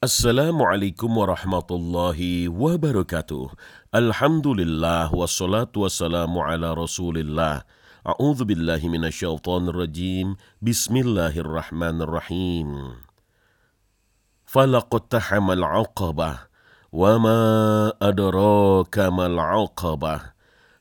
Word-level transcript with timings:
Assalamualaikum 0.00 1.12
warahmatullahi 1.12 2.48
wabarakatuh. 2.48 3.52
Alhamdulillah 3.92 5.12
wassalatu 5.12 5.84
wassalamu 5.84 6.40
ala 6.40 6.72
rasulillah. 6.72 7.68
A'udzu 8.08 8.48
billahi 8.48 8.88
minasyaitonir 8.88 9.76
rajim. 9.76 10.40
Bismillahirrahmanirrahim. 10.64 12.96
Falaqtahamal 14.48 15.68
'aqabah 15.68 16.48
wa 16.96 17.12
ma 17.20 17.40
adraka 18.00 19.12
mal 19.12 19.36
'aqabah. 19.36 20.32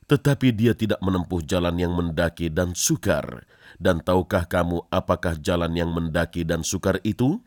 Tetapi 0.08 0.56
dia 0.56 0.72
tidak 0.72 1.04
menempuh 1.04 1.44
jalan 1.44 1.76
yang 1.76 1.92
mendaki 1.92 2.48
dan 2.48 2.72
sukar. 2.72 3.44
Dan 3.76 4.00
tahukah 4.00 4.48
kamu 4.48 4.88
apakah 4.88 5.36
jalan 5.36 5.76
yang 5.76 5.92
mendaki 5.92 6.48
dan 6.48 6.64
sukar 6.64 7.04
itu? 7.04 7.44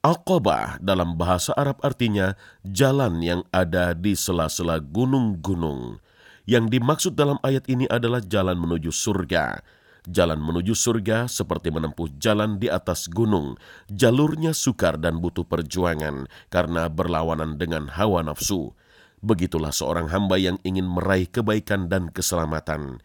Aqabah 0.00 0.80
dalam 0.80 1.20
bahasa 1.20 1.52
Arab 1.60 1.76
artinya 1.84 2.32
jalan 2.64 3.20
yang 3.20 3.44
ada 3.52 3.92
di 3.92 4.16
sela-sela 4.16 4.80
gunung-gunung. 4.80 6.00
Yang 6.48 6.64
dimaksud 6.72 7.12
dalam 7.12 7.36
ayat 7.44 7.68
ini 7.68 7.84
adalah 7.84 8.24
jalan 8.24 8.56
menuju 8.56 8.88
surga. 8.88 9.60
Jalan 10.08 10.40
menuju 10.40 10.72
surga 10.72 11.28
seperti 11.28 11.68
menempuh 11.68 12.16
jalan 12.16 12.56
di 12.56 12.72
atas 12.72 13.12
gunung. 13.12 13.60
Jalurnya 13.92 14.56
sukar 14.56 14.96
dan 14.96 15.20
butuh 15.20 15.44
perjuangan 15.44 16.32
karena 16.48 16.88
berlawanan 16.88 17.60
dengan 17.60 17.92
hawa 17.92 18.24
nafsu. 18.24 18.72
Begitulah 19.20 19.68
seorang 19.68 20.08
hamba 20.08 20.40
yang 20.40 20.56
ingin 20.64 20.88
meraih 20.88 21.28
kebaikan 21.28 21.92
dan 21.92 22.08
keselamatan. 22.08 23.04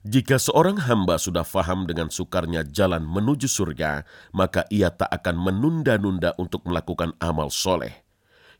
Jika 0.00 0.40
seorang 0.40 0.80
hamba 0.88 1.20
sudah 1.20 1.44
faham 1.44 1.84
dengan 1.84 2.08
sukarnya 2.08 2.64
jalan 2.64 3.04
menuju 3.04 3.44
surga, 3.44 4.08
maka 4.32 4.64
ia 4.72 4.88
tak 4.88 5.12
akan 5.12 5.36
menunda-nunda 5.36 6.32
untuk 6.40 6.64
melakukan 6.64 7.12
amal 7.20 7.52
soleh. 7.52 8.00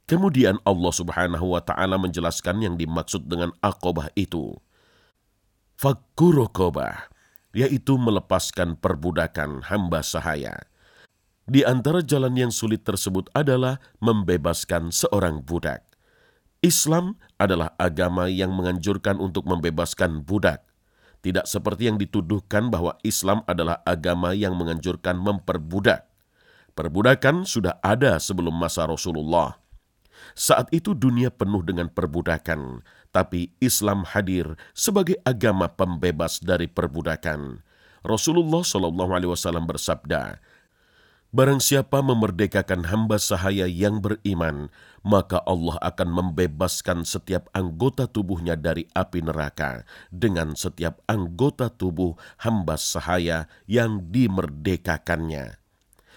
Kemudian 0.05 0.61
Allah 0.69 0.93
subhanahu 0.93 1.57
wa 1.57 1.65
ta'ala 1.65 1.97
menjelaskan 1.97 2.61
yang 2.61 2.77
dimaksud 2.77 3.25
dengan 3.25 3.57
akobah 3.65 4.13
itu. 4.21 4.53
Fakurokobah, 5.81 7.09
yaitu 7.57 7.97
melepaskan 7.97 8.77
perbudakan 8.77 9.65
hamba 9.65 10.05
sahaya. 10.05 10.69
Di 11.49 11.65
antara 11.65 12.05
jalan 12.05 12.37
yang 12.37 12.53
sulit 12.53 12.85
tersebut 12.85 13.33
adalah 13.33 13.81
membebaskan 14.05 14.93
seorang 14.93 15.41
budak. 15.41 15.89
Islam 16.61 17.17
adalah 17.41 17.73
agama 17.81 18.29
yang 18.29 18.53
menganjurkan 18.53 19.17
untuk 19.17 19.49
membebaskan 19.49 20.21
budak 20.21 20.69
tidak 21.21 21.45
seperti 21.45 21.93
yang 21.93 22.01
dituduhkan 22.01 22.73
bahwa 22.73 22.97
Islam 23.05 23.45
adalah 23.45 23.85
agama 23.85 24.33
yang 24.33 24.57
menganjurkan 24.57 25.21
memperbudak. 25.21 26.09
Perbudakan 26.73 27.45
sudah 27.45 27.77
ada 27.85 28.17
sebelum 28.17 28.57
masa 28.57 28.89
Rasulullah. 28.89 29.61
Saat 30.37 30.73
itu 30.73 30.93
dunia 30.93 31.33
penuh 31.33 31.65
dengan 31.65 31.89
perbudakan, 31.89 32.85
tapi 33.11 33.53
Islam 33.59 34.05
hadir 34.05 34.57
sebagai 34.77 35.17
agama 35.25 35.69
pembebas 35.69 36.41
dari 36.41 36.69
perbudakan. 36.69 37.65
Rasulullah 38.01 38.65
Shallallahu 38.65 39.13
Alaihi 39.13 39.33
Wasallam 39.33 39.69
bersabda, 39.69 40.41
Barang 41.31 41.63
siapa 41.63 42.03
memerdekakan 42.03 42.91
hamba 42.91 43.15
sahaya 43.15 43.71
yang 43.71 44.03
beriman, 44.03 44.67
maka 45.07 45.39
Allah 45.47 45.79
akan 45.79 46.11
membebaskan 46.11 47.07
setiap 47.07 47.47
anggota 47.55 48.11
tubuhnya 48.11 48.59
dari 48.59 48.91
api 48.99 49.23
neraka 49.23 49.87
dengan 50.11 50.59
setiap 50.59 50.99
anggota 51.07 51.71
tubuh 51.71 52.19
hamba 52.43 52.75
sahaya 52.75 53.47
yang 53.71 54.11
dimerdekakannya. 54.11 55.55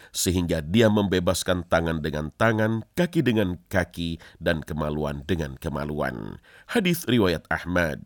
Sehingga 0.09 0.65
dia 0.65 0.89
membebaskan 0.89 1.69
tangan 1.69 2.01
dengan 2.01 2.33
tangan, 2.33 2.81
kaki 2.97 3.21
dengan 3.21 3.61
kaki, 3.69 4.17
dan 4.41 4.65
kemaluan 4.65 5.21
dengan 5.29 5.61
kemaluan. 5.61 6.41
Hadis 6.73 7.05
riwayat 7.05 7.45
Ahmad. 7.53 8.01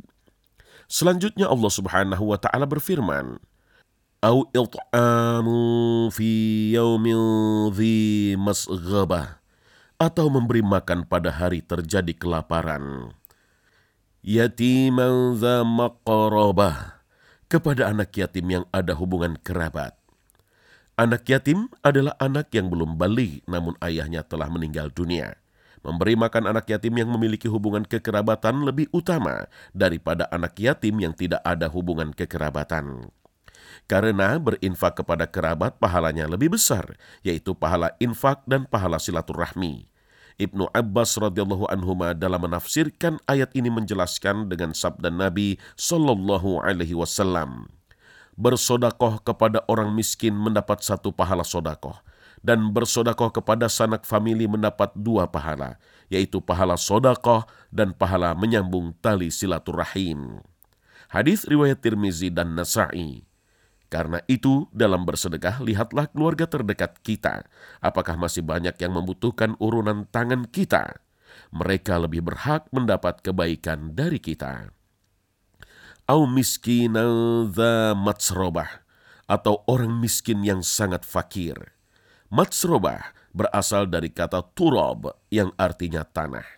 Selanjutnya 0.92 1.48
Allah 1.48 1.72
Subhanahu 1.72 2.36
wa 2.36 2.40
taala 2.40 2.68
berfirman, 2.68 3.40
أو 4.23 4.47
إطعام 4.55 5.49
في 6.15 6.31
يوم 6.79 7.05
ذي 7.75 8.39
مسغبة 8.39 9.43
atau 10.03 10.27
memberi 10.27 10.67
makan 10.67 11.07
pada 11.07 11.31
hari 11.31 11.63
terjadi 11.63 12.11
kelaparan. 12.19 13.15
Yatiman 14.27 15.39
za 15.39 15.63
maqarabah 15.63 17.03
kepada 17.47 17.87
anak 17.87 18.11
yatim 18.19 18.47
yang 18.51 18.65
ada 18.75 18.99
hubungan 18.99 19.39
kerabat. 19.39 19.95
Anak 20.99 21.23
yatim 21.31 21.71
adalah 21.87 22.19
anak 22.19 22.51
yang 22.51 22.67
belum 22.67 22.99
balik 22.99 23.47
namun 23.47 23.79
ayahnya 23.79 24.27
telah 24.27 24.51
meninggal 24.51 24.91
dunia. 24.91 25.39
Memberi 25.83 26.15
makan 26.15 26.51
anak 26.51 26.71
yatim 26.71 26.95
yang 26.95 27.11
memiliki 27.11 27.51
hubungan 27.51 27.83
kekerabatan 27.83 28.63
lebih 28.63 28.87
utama 28.95 29.51
daripada 29.75 30.31
anak 30.31 30.55
yatim 30.59 30.99
yang 30.99 31.15
tidak 31.15 31.43
ada 31.43 31.67
hubungan 31.67 32.15
kekerabatan. 32.15 33.11
Karena 33.86 34.36
berinfak 34.38 35.00
kepada 35.04 35.28
kerabat 35.28 35.80
pahalanya 35.80 36.28
lebih 36.28 36.56
besar, 36.56 36.98
yaitu 37.24 37.56
pahala 37.56 37.96
infak 38.02 38.44
dan 38.48 38.68
pahala 38.68 39.00
silaturahmi. 39.00 39.88
Ibnu 40.38 40.70
Abbas 40.70 41.18
radhiyallahu 41.18 41.66
anhu 41.66 41.98
dalam 42.14 42.46
menafsirkan 42.46 43.18
ayat 43.26 43.50
ini 43.58 43.74
menjelaskan 43.74 44.46
dengan 44.46 44.70
sabda 44.70 45.10
Nabi 45.10 45.58
Shallallahu 45.74 46.62
alaihi 46.62 46.94
wasallam. 46.94 47.66
Bersodakoh 48.38 49.18
kepada 49.26 49.66
orang 49.66 49.98
miskin 49.98 50.38
mendapat 50.38 50.86
satu 50.86 51.10
pahala 51.10 51.42
sodakoh, 51.42 51.98
dan 52.46 52.70
bersodakoh 52.70 53.34
kepada 53.34 53.66
sanak 53.66 54.06
famili 54.06 54.46
mendapat 54.46 54.94
dua 54.94 55.26
pahala, 55.26 55.82
yaitu 56.06 56.38
pahala 56.38 56.78
sodakoh 56.78 57.50
dan 57.74 57.98
pahala 57.98 58.38
menyambung 58.38 58.94
tali 59.02 59.34
silaturahim. 59.34 60.46
Hadis 61.10 61.50
riwayat 61.50 61.82
Tirmizi 61.82 62.30
dan 62.30 62.54
Nasai. 62.54 63.27
Karena 63.88 64.20
itu, 64.28 64.68
dalam 64.76 65.08
bersedekah, 65.08 65.64
lihatlah 65.64 66.12
keluarga 66.12 66.44
terdekat 66.44 67.00
kita. 67.00 67.48
Apakah 67.80 68.20
masih 68.20 68.44
banyak 68.44 68.76
yang 68.76 68.92
membutuhkan 68.92 69.56
urunan 69.64 70.04
tangan 70.12 70.44
kita? 70.52 71.00
Mereka 71.56 71.96
lebih 72.04 72.28
berhak 72.28 72.68
mendapat 72.76 73.24
kebaikan 73.24 73.96
dari 73.96 74.20
kita. 74.20 74.76
Au 76.08 76.28
miskina 76.28 77.08
dha 77.48 77.96
matsrobah, 77.96 78.84
atau 79.32 79.64
orang 79.72 79.96
miskin 80.04 80.44
yang 80.44 80.60
sangat 80.64 81.08
fakir. 81.08 81.56
Matsrobah 82.28 83.16
berasal 83.32 83.88
dari 83.88 84.12
kata 84.12 84.44
turob 84.52 85.16
yang 85.32 85.56
artinya 85.56 86.04
tanah 86.04 86.58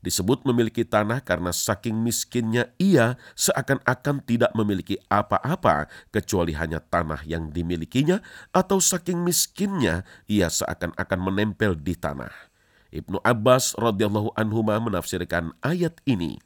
disebut 0.00 0.46
memiliki 0.46 0.86
tanah 0.86 1.20
karena 1.20 1.52
saking 1.52 1.98
miskinnya 1.98 2.72
ia 2.80 3.20
seakan-akan 3.36 4.22
tidak 4.24 4.54
memiliki 4.56 4.96
apa-apa 5.10 5.90
kecuali 6.14 6.54
hanya 6.54 6.78
tanah 6.80 7.26
yang 7.26 7.50
dimilikinya 7.50 8.22
atau 8.54 8.78
saking 8.78 9.20
miskinnya 9.20 10.06
ia 10.30 10.48
seakan-akan 10.48 11.20
menempel 11.20 11.76
di 11.76 11.98
tanah. 11.98 12.32
Ibnu 12.90 13.22
Abbas 13.22 13.78
radhiyallahu 13.78 14.34
anhu 14.34 14.66
menafsirkan 14.66 15.54
ayat 15.62 16.02
ini. 16.06 16.42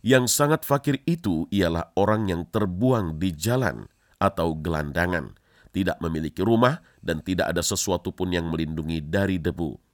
Yang 0.00 0.32
sangat 0.32 0.64
fakir 0.64 0.98
itu 1.04 1.44
ialah 1.52 1.92
orang 1.94 2.32
yang 2.32 2.42
terbuang 2.48 3.20
di 3.20 3.36
jalan 3.36 3.84
atau 4.16 4.56
gelandangan, 4.56 5.36
tidak 5.76 6.00
memiliki 6.00 6.40
rumah 6.40 6.80
dan 7.04 7.20
tidak 7.20 7.52
ada 7.52 7.60
sesuatu 7.60 8.10
pun 8.10 8.32
yang 8.32 8.48
melindungi 8.48 9.04
dari 9.04 9.36
debu 9.36 9.89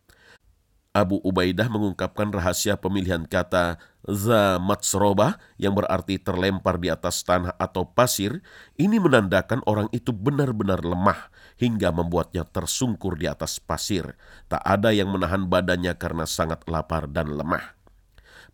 Abu 0.96 1.20
Ubaidah 1.20 1.68
mengungkapkan 1.68 2.32
rahasia 2.32 2.80
pemilihan 2.80 3.28
kata 3.28 3.76
za 4.08 4.56
matsrobah 4.56 5.36
yang 5.60 5.76
berarti 5.76 6.16
terlempar 6.16 6.80
di 6.80 6.88
atas 6.88 7.20
tanah 7.20 7.52
atau 7.60 7.84
pasir, 7.84 8.40
ini 8.80 8.96
menandakan 8.96 9.60
orang 9.68 9.92
itu 9.92 10.16
benar-benar 10.16 10.80
lemah 10.80 11.28
hingga 11.60 11.92
membuatnya 11.92 12.48
tersungkur 12.48 13.20
di 13.20 13.28
atas 13.28 13.60
pasir. 13.60 14.16
Tak 14.48 14.64
ada 14.64 14.88
yang 14.88 15.12
menahan 15.12 15.44
badannya 15.44 15.93
karena 16.00 16.25
sangat 16.25 16.64
lapar 16.64 17.04
dan 17.12 17.28
lemah. 17.28 17.76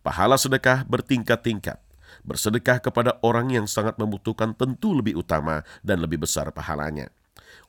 Pahala 0.03 0.35
sedekah 0.35 0.83
bertingkat-tingkat. 0.83 1.79
Bersedekah 2.27 2.83
kepada 2.83 3.23
orang 3.23 3.55
yang 3.55 3.71
sangat 3.71 3.95
membutuhkan 3.95 4.51
tentu 4.51 4.91
lebih 4.91 5.15
utama 5.15 5.63
dan 5.79 6.03
lebih 6.03 6.27
besar 6.27 6.51
pahalanya. 6.51 7.07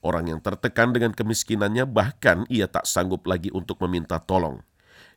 Orang 0.04 0.28
yang 0.28 0.40
tertekan 0.40 0.92
dengan 0.92 1.12
kemiskinannya 1.12 1.88
bahkan 1.88 2.44
ia 2.52 2.68
tak 2.68 2.84
sanggup 2.84 3.24
lagi 3.24 3.48
untuk 3.54 3.80
meminta 3.84 4.20
tolong. 4.20 4.60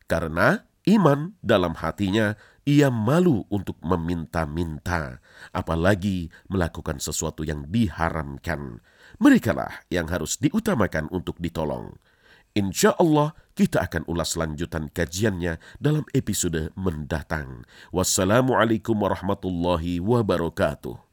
Karena 0.07 0.63
iman 0.87 1.35
dalam 1.43 1.75
hatinya 1.75 2.39
ia 2.67 2.91
malu 2.91 3.47
untuk 3.47 3.79
meminta-minta, 3.79 5.23
apalagi 5.55 6.27
melakukan 6.51 6.99
sesuatu 6.99 7.47
yang 7.47 7.63
diharamkan. 7.71 8.83
Merekalah 9.23 9.87
yang 9.87 10.11
harus 10.11 10.35
diutamakan 10.35 11.07
untuk 11.15 11.39
ditolong. 11.39 11.95
Insya 12.51 12.91
Allah 12.99 13.31
kita 13.55 13.87
akan 13.87 14.03
ulas 14.11 14.35
lanjutan 14.35 14.91
kajiannya 14.91 15.63
dalam 15.79 16.03
episode 16.11 16.75
mendatang. 16.75 17.63
Wassalamualaikum 17.95 18.99
warahmatullahi 18.99 20.03
wabarakatuh. 20.03 21.06